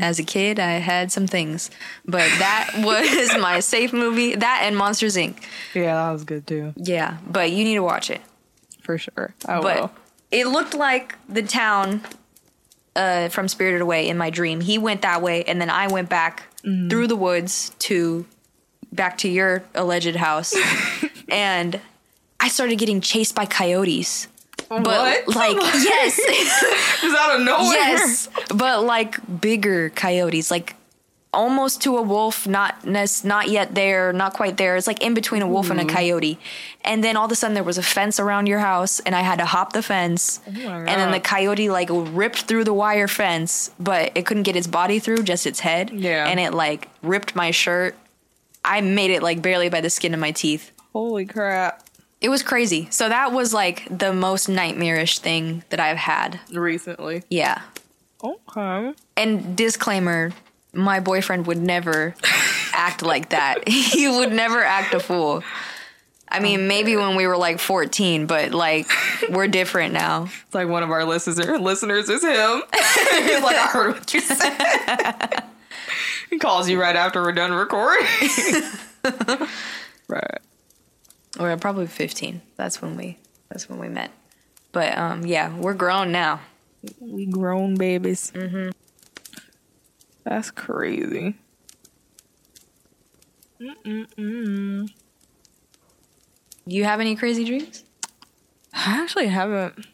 [0.00, 1.70] As a kid, I had some things,
[2.04, 4.34] but that was my safe movie.
[4.34, 5.36] That and Monsters Inc.
[5.74, 8.20] Yeah, that was good too, Yeah, but you need to watch it.
[8.82, 9.32] for sure.
[9.46, 9.90] I but will.
[10.32, 12.02] it looked like the town
[12.96, 14.60] uh, from Spirited Away in my dream.
[14.60, 18.26] He went that way, and then I went back through the woods to
[18.92, 20.52] back to your alleged house,
[21.28, 21.80] and
[22.40, 24.26] I started getting chased by coyotes.
[24.70, 25.34] But What?
[25.34, 26.16] like yes,
[27.00, 27.72] Just out of nowhere.
[27.72, 30.76] yes, but like bigger coyotes, like
[31.34, 34.76] almost to a wolf, not not yet there, not quite there.
[34.76, 35.96] It's like in between a wolf and a mm-hmm.
[35.96, 36.38] coyote.
[36.84, 39.22] And then all of a sudden there was a fence around your house, and I
[39.22, 40.38] had to hop the fence.
[40.46, 44.54] Oh and then the coyote like ripped through the wire fence, but it couldn't get
[44.54, 45.90] its body through, just its head.
[45.90, 46.28] Yeah.
[46.28, 47.96] And it like ripped my shirt.
[48.64, 50.70] I made it like barely by the skin of my teeth.
[50.92, 51.82] Holy crap!
[52.20, 52.88] It was crazy.
[52.90, 56.38] So that was like the most nightmarish thing that I've had.
[56.52, 57.22] Recently.
[57.30, 57.62] Yeah.
[58.22, 58.92] Okay.
[59.16, 60.32] And disclaimer,
[60.72, 62.14] my boyfriend would never
[62.72, 63.66] act like that.
[63.66, 65.42] He would never act a fool.
[66.32, 68.88] I mean, maybe when we were like 14, but like
[69.30, 70.28] we're different now.
[70.46, 71.60] It's like one of our listeners.
[71.60, 72.62] Listeners is him.
[72.72, 75.42] He's like, I heard what you said.
[76.30, 78.06] he calls you right after we're done recording.
[80.08, 80.38] right.
[81.40, 82.42] Or probably 15.
[82.56, 84.10] That's when we that's when we met.
[84.72, 86.40] But um yeah, we're grown now.
[87.00, 88.30] We grown babies.
[88.34, 88.70] Mm-hmm.
[90.24, 91.36] That's crazy.
[93.60, 94.88] Mm-mm-mm.
[96.68, 97.84] Do you have any crazy dreams?
[98.72, 99.86] I actually haven't.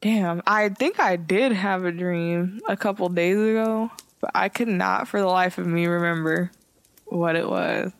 [0.00, 4.68] Damn, I think I did have a dream a couple days ago, but I could
[4.68, 6.50] not for the life of me remember
[7.06, 7.92] what it was.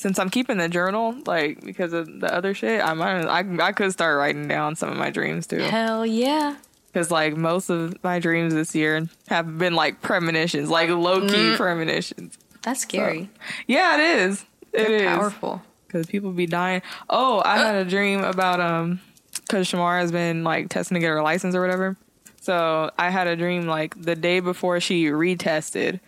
[0.00, 3.72] Since I'm keeping the journal, like because of the other shit, I might I I
[3.72, 5.58] could start writing down some of my dreams too.
[5.58, 6.56] Hell yeah.
[6.90, 11.54] Because like most of my dreams this year have been like premonitions, like low key
[11.54, 12.38] premonitions.
[12.62, 13.28] That's scary.
[13.66, 14.46] Yeah, it is.
[14.72, 15.62] It They're is powerful.
[15.86, 16.80] because people be dying.
[17.10, 19.00] Oh, I had a dream about um,
[19.34, 21.98] because Shamar has been like testing to get her license or whatever.
[22.40, 26.00] So I had a dream like the day before she retested,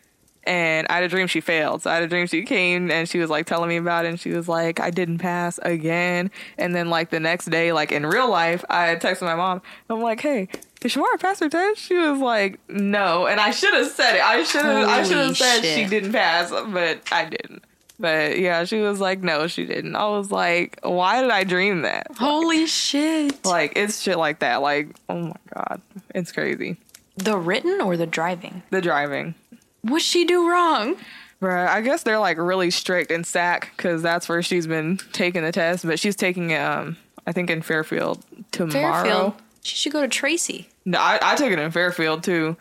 [0.45, 1.83] and I had a dream she failed.
[1.83, 4.09] So I had a dream she came and she was like telling me about it,
[4.09, 7.93] and she was like, "I didn't pass again." And then like the next day, like
[7.93, 9.63] in real life, I texted my mom.
[9.89, 10.49] I'm like, "Hey."
[10.81, 11.81] Did Shamara pass her test?
[11.81, 14.21] She was like, "No," and I should have said it.
[14.21, 14.89] I should have.
[14.89, 15.79] I should have said shit.
[15.79, 17.63] she didn't pass, but I didn't.
[18.01, 19.95] But yeah, she was like, no, she didn't.
[19.95, 22.09] I was like, why did I dream that?
[22.19, 23.45] Holy shit.
[23.45, 24.61] Like, it's shit like that.
[24.61, 25.81] Like, oh my God.
[26.13, 26.79] It's crazy.
[27.17, 28.65] The written or the driving?
[28.71, 29.37] The driving.
[29.83, 30.97] What'd she do wrong?
[31.41, 31.67] Right.
[31.67, 35.51] I guess they're like really strict in SAC because that's where she's been taking the
[35.51, 35.85] test.
[35.85, 39.03] But she's taking it, um, I think, in Fairfield tomorrow.
[39.03, 39.35] Fairfield.
[39.63, 40.69] She should go to Tracy.
[40.85, 42.57] No, I, I took it in Fairfield too.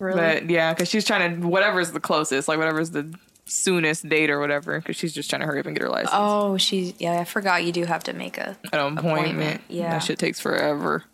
[0.00, 0.20] Really?
[0.20, 3.14] But yeah, because she's trying to, whatever's the closest, like whatever's the
[3.46, 6.10] soonest date or whatever, because she's just trying to hurry up and get her license.
[6.12, 7.20] Oh, she's yeah.
[7.20, 8.56] I forgot you do have to make a.
[8.72, 8.98] an appointment.
[8.98, 9.90] Appointment, yeah.
[9.90, 11.04] That shit takes forever.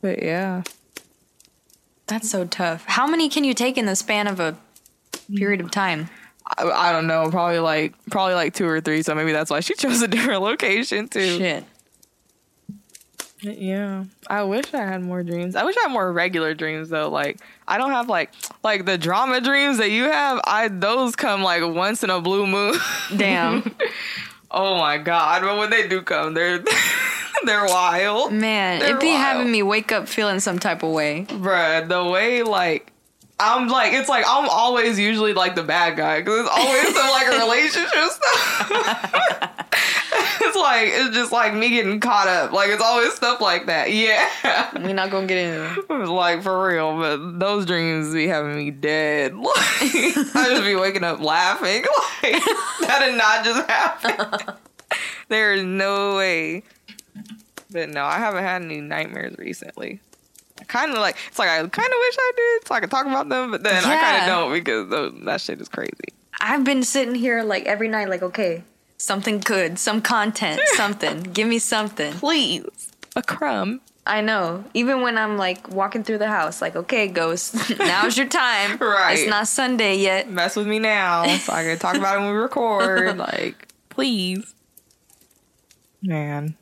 [0.00, 0.62] But yeah.
[2.12, 2.84] That's so tough.
[2.86, 4.54] How many can you take in the span of a
[5.34, 6.10] period of time?
[6.58, 9.60] I, I don't know, probably like probably like two or three, so maybe that's why
[9.60, 11.38] she chose a different location too.
[11.38, 11.64] Shit.
[13.40, 14.04] Yeah.
[14.28, 15.56] I wish I had more dreams.
[15.56, 17.08] I wish I had more regular dreams though.
[17.08, 18.30] Like I don't have like
[18.62, 22.46] like the drama dreams that you have, I those come like once in a blue
[22.46, 22.74] moon.
[23.16, 23.74] Damn.
[24.50, 25.40] oh my god.
[25.40, 26.62] But when they do come, they're
[27.44, 28.32] they're wild.
[28.32, 29.20] Man, They're it'd be wild.
[29.20, 31.26] having me wake up feeling some type of way.
[31.28, 32.92] Bruh, the way like
[33.40, 37.10] I'm like it's like I'm always usually like the bad guy because it's always some
[37.10, 39.66] like a relationship stuff.
[40.42, 42.52] it's like it's just like me getting caught up.
[42.52, 43.92] Like it's always stuff like that.
[43.92, 44.70] Yeah.
[44.74, 46.06] We're not gonna get into it.
[46.08, 49.34] like for real, but those dreams be having me dead.
[49.42, 51.84] Like I just be waking up laughing.
[52.22, 52.42] Like
[52.88, 54.54] that did not just happen.
[55.28, 56.62] there is no way.
[57.72, 60.00] But no, I haven't had any nightmares recently.
[60.60, 62.90] I kind of like it's like I kind of wish I did so I could
[62.90, 66.12] talk about them, but then I kind of don't because those, that shit is crazy.
[66.40, 68.64] I've been sitting here like every night, like, okay,
[68.96, 71.22] something good, some content, something.
[71.22, 72.12] Give me something.
[72.14, 73.80] Please, a crumb.
[74.04, 74.64] I know.
[74.74, 78.76] Even when I'm like walking through the house, like, okay, ghost, now's your time.
[78.78, 79.18] Right.
[79.18, 80.28] It's not Sunday yet.
[80.28, 83.16] Mess with me now so I can talk about it when we record.
[83.22, 84.54] Like, please,
[86.02, 86.56] man.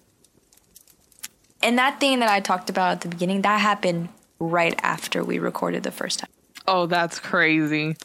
[1.62, 5.38] And that thing that I talked about at the beginning, that happened right after we
[5.38, 6.30] recorded the first time.
[6.66, 7.96] Oh, that's crazy.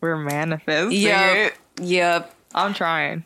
[0.00, 1.36] We're manifesting Yep.
[1.36, 1.54] it.
[1.84, 2.34] Yep.
[2.54, 3.24] I'm trying.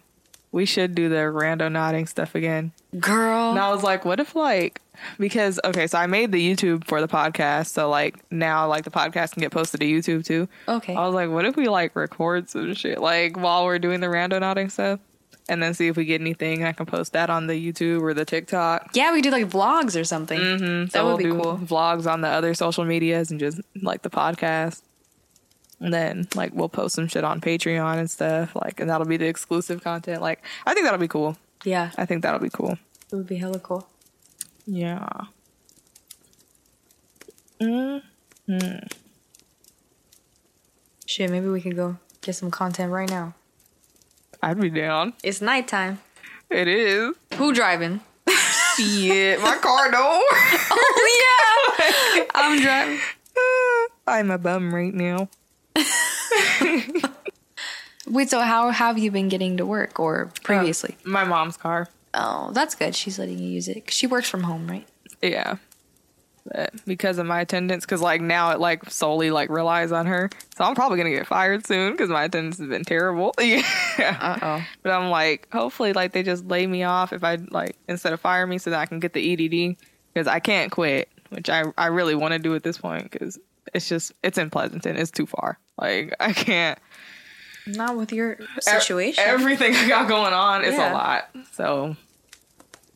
[0.53, 2.73] We should do the randonauting stuff again.
[2.99, 3.51] Girl.
[3.51, 4.81] And I was like, what if like
[5.19, 8.91] because okay, so I made the YouTube for the podcast, so like now like the
[8.91, 10.49] podcast can get posted to YouTube too.
[10.67, 10.95] Okay.
[10.95, 14.07] I was like, what if we like record some shit like while we're doing the
[14.07, 15.01] randonauting stuff?
[15.49, 16.65] And then see if we get anything.
[16.65, 18.91] I can post that on the YouTube or the TikTok.
[18.95, 20.39] Yeah, we do like vlogs or something.
[20.39, 20.87] Mm-hmm.
[20.91, 21.57] That would be do cool.
[21.57, 24.83] Vlogs on the other social medias and just like the podcast.
[25.81, 28.55] And then like we'll post some shit on Patreon and stuff.
[28.55, 30.21] Like and that'll be the exclusive content.
[30.21, 31.39] Like I think that'll be cool.
[31.65, 32.79] Yeah, I think that'll be cool.
[33.11, 33.89] it would be hella cool.
[34.67, 35.09] Yeah.
[37.61, 38.03] Mm.
[41.07, 43.35] Shit, maybe we could go get some content right now.
[44.43, 45.15] I'd be down.
[45.23, 46.01] It's nighttime.
[46.51, 47.15] It is.
[47.35, 48.01] Who driving?
[48.77, 50.25] Shit, my car don't.
[50.31, 53.01] oh yeah, I'm driving.
[54.07, 55.29] I'm a bum right now.
[58.07, 60.97] Wait, so how have you been getting to work or uh, previously?
[61.05, 61.89] My mom's car.
[62.15, 62.95] Oh, that's good.
[62.95, 63.91] She's letting you use it.
[63.91, 64.87] She works from home, right?
[65.21, 65.57] Yeah.
[66.87, 70.65] Because of my attendance, because like now it like solely like relies on her, so
[70.65, 73.35] I'm probably gonna get fired soon because my attendance has been terrible.
[73.41, 74.17] yeah.
[74.21, 74.65] Uh oh.
[74.83, 78.21] But I'm like, hopefully, like they just lay me off if I like instead of
[78.21, 79.77] fire me, so that I can get the EDD
[80.15, 83.39] because I can't quit, which I I really want to do at this point because
[83.75, 85.59] it's just it's in Pleasanton, it's too far.
[85.79, 86.79] Like I can't.
[87.67, 89.23] Not with your e- situation.
[89.27, 90.91] everything I got going on is Yeah.
[90.91, 91.29] a lot.
[91.53, 91.97] So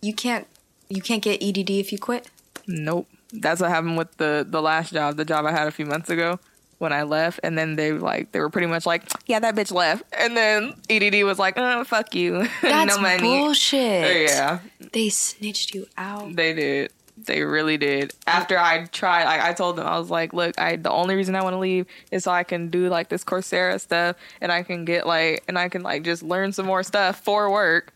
[0.00, 0.46] you can't.
[0.88, 2.28] You can't get EDD if you quit.
[2.66, 3.06] Nope.
[3.32, 6.10] That's what happened with the the last job, the job I had a few months
[6.10, 6.38] ago
[6.78, 9.72] when I left, and then they like they were pretty much like, yeah, that bitch
[9.72, 13.38] left, and then EDD was like, oh, fuck you, That's no money.
[13.40, 14.28] bullshit.
[14.28, 14.58] Yeah,
[14.92, 16.34] They snitched you out.
[16.36, 16.92] they did.
[17.24, 18.14] They really did.
[18.26, 21.36] After I tried, like I told them, I was like, look, I the only reason
[21.36, 24.62] I want to leave is so I can do like this Coursera stuff, and I
[24.64, 27.92] can get like, and I can like just learn some more stuff for work.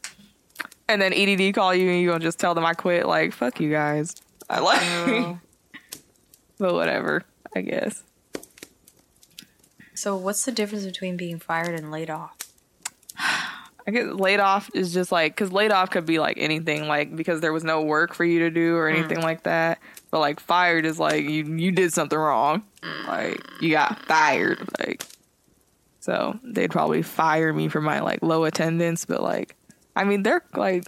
[0.89, 3.07] And then EDD call you, and you gonna just tell them I quit.
[3.07, 4.15] Like, fuck you guys.
[4.49, 4.81] I like.
[4.83, 5.39] Oh.
[6.59, 7.23] But whatever,
[7.55, 8.03] I guess.
[9.95, 12.35] So what's the difference between being fired and laid off?
[13.87, 17.15] I guess laid off is just like because laid off could be like anything, like
[17.15, 19.23] because there was no work for you to do or anything mm.
[19.23, 19.79] like that.
[20.11, 22.65] But like fired is like you you did something wrong,
[23.07, 25.05] like you got fired, like.
[26.01, 29.57] So they'd probably fire me for my like low attendance, but like,
[29.95, 30.85] I mean they're like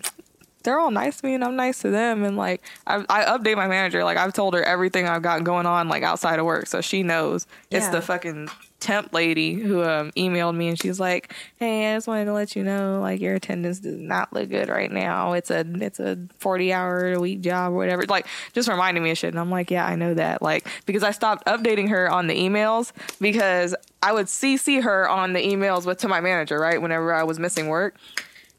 [0.63, 2.25] they're all nice to me and I'm nice to them.
[2.25, 4.05] And like I, I update my manager.
[4.05, 6.67] Like I've told her everything I've got going on like outside of work.
[6.67, 7.47] So she knows.
[7.71, 7.79] Yeah.
[7.79, 8.49] it's the fucking
[8.81, 12.55] temp lady who um emailed me and she's like hey I just wanted to let
[12.55, 15.33] you know like your attendance does not look good right now.
[15.33, 18.05] It's a it's a 40 hour a week job or whatever.
[18.05, 19.31] Like just reminding me of shit.
[19.31, 20.43] And I'm like yeah I know that.
[20.43, 25.33] Like because I stopped updating her on the emails because I would CC her on
[25.33, 27.97] the emails with to my manager right whenever I was missing work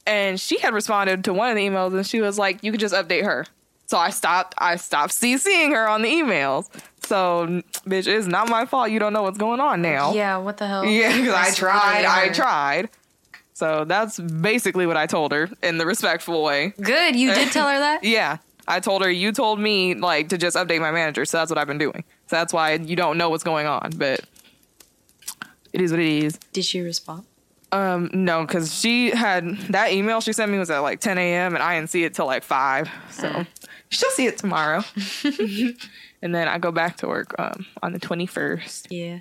[0.09, 2.79] and she had responded to one of the emails and she was like you could
[2.79, 3.45] just update her.
[3.85, 6.67] So i stopped i stopped ccing her on the emails.
[7.03, 8.91] So bitch it's not my fault.
[8.91, 10.13] You don't know what's going on now.
[10.13, 10.83] Yeah, what the hell?
[10.85, 12.89] yeah because i tried i tried.
[13.53, 16.73] So that's basically what i told her in the respectful way.
[16.81, 18.03] Good, you did tell her that?
[18.17, 21.49] yeah i told her you told me like to just update my manager so that's
[21.51, 22.03] what i've been doing.
[22.27, 24.21] So that's why you don't know what's going on but
[25.71, 26.39] it is what it is.
[26.51, 27.25] Did she respond?
[27.71, 31.53] Um, no, because she had that email she sent me was at like 10 a.m.
[31.53, 32.89] and I didn't see it till like five.
[33.11, 33.45] So
[33.89, 34.83] she'll see it tomorrow.
[36.21, 38.87] and then I go back to work um on the 21st.
[38.89, 39.19] Yeah.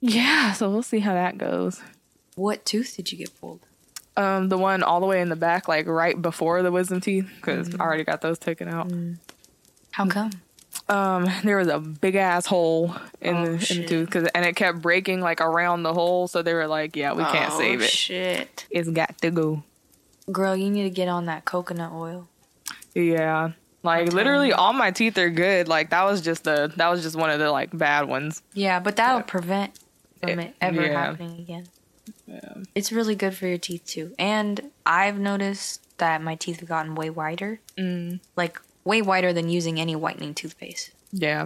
[0.00, 1.80] Yeah, so we'll see how that goes.
[2.36, 3.60] What tooth did you get pulled?
[4.16, 7.28] Um, the one all the way in the back, like right before the wisdom teeth,
[7.36, 8.92] because I already got those taken out.
[9.92, 10.30] How come?
[10.88, 14.44] Um, there was a big ass hole in Oh, the in the tooth, cause, and
[14.44, 16.28] it kept breaking like around the hole.
[16.28, 17.90] So they were like, "Yeah, we can't oh, save it.
[17.90, 18.66] Shit.
[18.70, 19.62] It's got to go."
[20.30, 22.28] Girl, you need to get on that coconut oil.
[22.94, 23.52] Yeah.
[23.82, 25.68] Like literally all my teeth are good.
[25.68, 28.42] Like that was just the that was just one of the like bad ones.
[28.52, 29.78] Yeah, but that'll prevent
[30.20, 30.92] from It- it ever yeah.
[31.06, 31.66] happening again.
[32.26, 32.54] Yeah.
[32.74, 34.14] It's really good for your teeth too.
[34.18, 37.60] And I've noticed that my teeth have gotten way wider.
[37.78, 38.20] Mm.
[38.36, 40.90] Like way whiter than using any whitening toothpaste.
[41.12, 41.44] Yeah.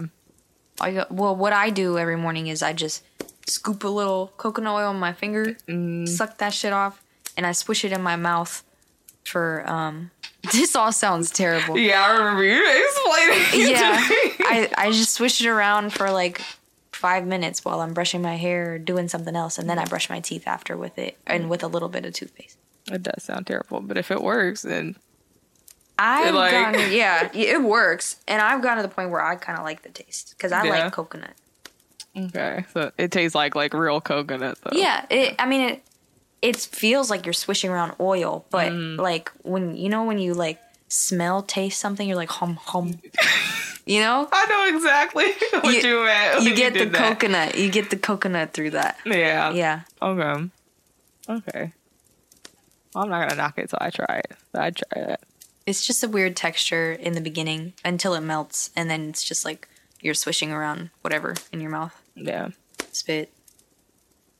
[0.81, 3.03] I well, what I do every morning is I just
[3.45, 6.07] scoop a little coconut oil on my finger, Mm.
[6.07, 6.95] suck that shit off,
[7.37, 8.63] and I swish it in my mouth
[9.31, 10.11] for um
[10.51, 11.77] this all sounds terrible.
[11.77, 13.67] Yeah, I remember you explaining.
[13.67, 13.97] it yeah.
[14.53, 16.41] I, I just swish it around for like
[16.91, 20.09] five minutes while i'm brushing my hair or doing something else and then i brush
[20.09, 22.57] my teeth after with it and with a little bit of toothpaste
[22.89, 24.95] It does sound terrible, but if it works, then
[25.99, 29.57] i've like- gotten yeah it works and i've gotten to the point where i kind
[29.57, 30.83] of like the taste because i Yeah.
[30.85, 31.33] like coconut
[32.17, 32.65] okay.
[32.73, 34.77] So it tastes like like real coconut though.
[34.77, 35.83] yeah it i mean it
[36.41, 38.97] it feels like you're swishing around oil but Mm.
[38.99, 42.99] like when you know when you like smell taste something you're like hum hum
[43.85, 45.25] you know I know exactly
[45.61, 46.43] what you, You- meant.
[46.43, 47.13] you get the did that.
[47.19, 49.51] coconut you get the coconut through that Yeah.
[49.51, 50.49] yeah Okay.
[51.29, 51.71] Okay.
[52.95, 54.31] I'm not gonna knock it till I try it.
[54.53, 55.21] I'd try it.
[55.65, 59.45] It's just a weird texture in the beginning until it melts, and then it's just
[59.45, 59.69] like
[60.01, 62.01] you're swishing around whatever in your mouth.
[62.15, 62.49] Yeah.
[62.91, 63.31] Spit.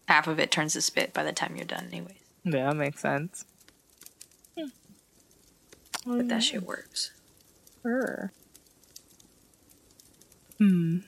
[0.07, 2.17] Half of it turns to spit by the time you're done, anyways.
[2.43, 3.45] Yeah, that makes sense.
[6.05, 7.11] But that shit works.
[7.82, 8.32] Sure.
[10.57, 10.99] Hmm.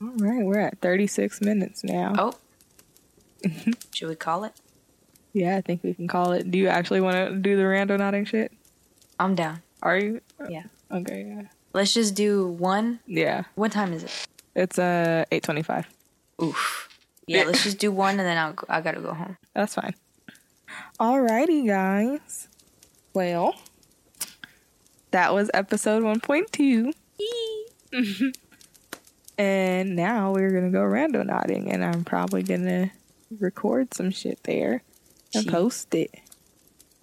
[0.00, 2.12] All right, we're at 36 minutes now.
[2.18, 2.34] Oh.
[3.94, 4.52] Should we call it?
[5.32, 6.50] Yeah, I think we can call it.
[6.50, 8.52] Do you actually want to do the randonauting shit?
[9.18, 9.62] I'm down.
[9.82, 10.20] Are you?
[10.48, 10.64] Yeah.
[10.90, 11.24] Okay.
[11.28, 11.42] Yeah.
[11.72, 13.00] Let's just do one.
[13.06, 13.44] Yeah.
[13.54, 14.26] What time is it?
[14.54, 15.84] It's uh 8:25.
[16.42, 16.88] Oof.
[17.26, 19.36] Yeah, let's just do one, and then I'll go, I gotta go home.
[19.54, 19.94] That's fine.
[20.98, 22.48] Alrighty, guys.
[23.14, 23.54] Well,
[25.12, 26.92] that was episode 1.2.
[29.38, 32.90] and now we're gonna go randonauting, and I'm probably gonna
[33.38, 34.82] record some shit there
[35.34, 35.52] and Shit.
[35.52, 36.14] post it.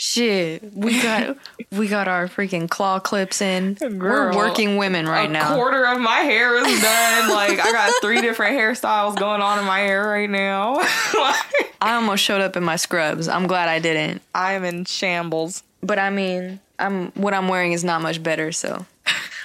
[0.02, 1.36] Shit, we got
[1.74, 3.74] we got our freaking claw clips in.
[3.74, 5.56] Girl, We're working women right a now.
[5.56, 7.30] quarter of my hair is done.
[7.30, 10.76] like I got three different hairstyles going on in my hair right now.
[11.20, 13.28] Like, I almost showed up in my scrubs.
[13.28, 14.22] I'm glad I didn't.
[14.34, 15.64] I am in shambles.
[15.84, 18.86] But I mean, I'm what I'm wearing is not much better, so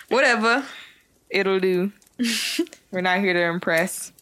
[0.09, 0.65] whatever.
[1.31, 1.91] It'll do.
[2.93, 4.13] We're not here to impress.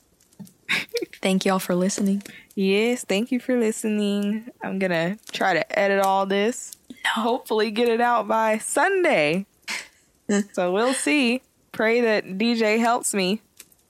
[1.21, 2.23] Thank y'all for listening.
[2.55, 4.51] Yes, thank you for listening.
[4.63, 6.77] I'm gonna try to edit all this.
[7.15, 9.47] Hopefully, get it out by Sunday.
[10.53, 11.41] so we'll see.
[11.73, 13.41] Pray that DJ helps me.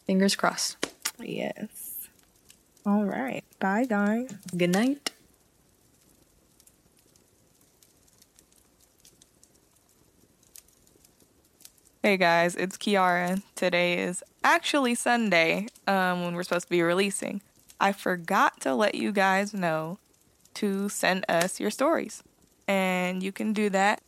[0.07, 0.77] Fingers crossed.
[1.19, 2.09] Yes.
[2.87, 3.43] All right.
[3.59, 4.33] Bye, guys.
[4.57, 5.11] Good night.
[12.05, 13.43] Hey guys, it's Kiara.
[13.55, 17.41] Today is actually Sunday um, when we're supposed to be releasing.
[17.83, 19.99] I forgot to let you guys know
[20.55, 22.23] to send us your stories.
[22.69, 24.01] And you can do that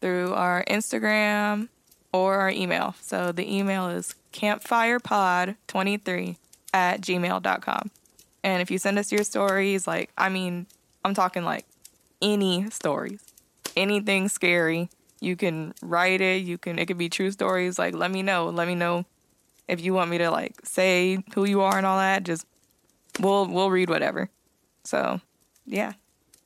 [0.00, 1.68] through our Instagram
[2.12, 2.96] or our email.
[3.00, 6.36] So the email is campfirepod23
[6.74, 7.90] at gmail.com.
[8.42, 10.66] And if you send us your stories, like, I mean,
[11.04, 11.66] I'm talking like
[12.20, 13.22] any stories,
[13.76, 16.42] anything scary, you can write it.
[16.42, 17.78] You can, it could be true stories.
[17.78, 18.48] Like, let me know.
[18.48, 19.04] Let me know
[19.68, 22.24] if you want me to like say who you are and all that.
[22.24, 22.44] Just,
[23.20, 24.30] we'll, we'll read whatever.
[24.84, 25.20] So,
[25.66, 25.92] yeah.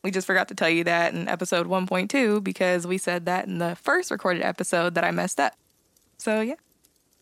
[0.02, 3.58] We just forgot to tell you that in episode 1.2 because we said that in
[3.58, 5.54] the first recorded episode that I messed up.
[6.18, 6.56] So, yeah.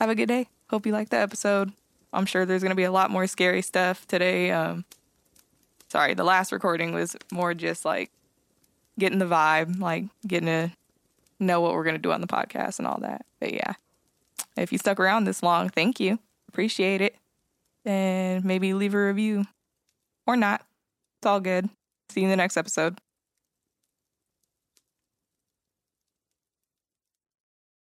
[0.00, 0.48] Have a good day.
[0.68, 1.72] Hope you liked the episode.
[2.12, 4.50] I'm sure there's going to be a lot more scary stuff today.
[4.50, 4.84] Um,
[5.88, 8.11] sorry, the last recording was more just like
[8.98, 10.72] getting the vibe, like getting to
[11.38, 13.24] know what we're going to do on the podcast and all that.
[13.40, 13.74] But yeah,
[14.57, 16.18] if you stuck around this long, thank you.
[16.48, 17.16] Appreciate it.
[17.85, 19.45] And maybe leave a review
[20.26, 20.61] or not.
[21.20, 21.68] It's all good.
[22.11, 23.01] See you in the next episode.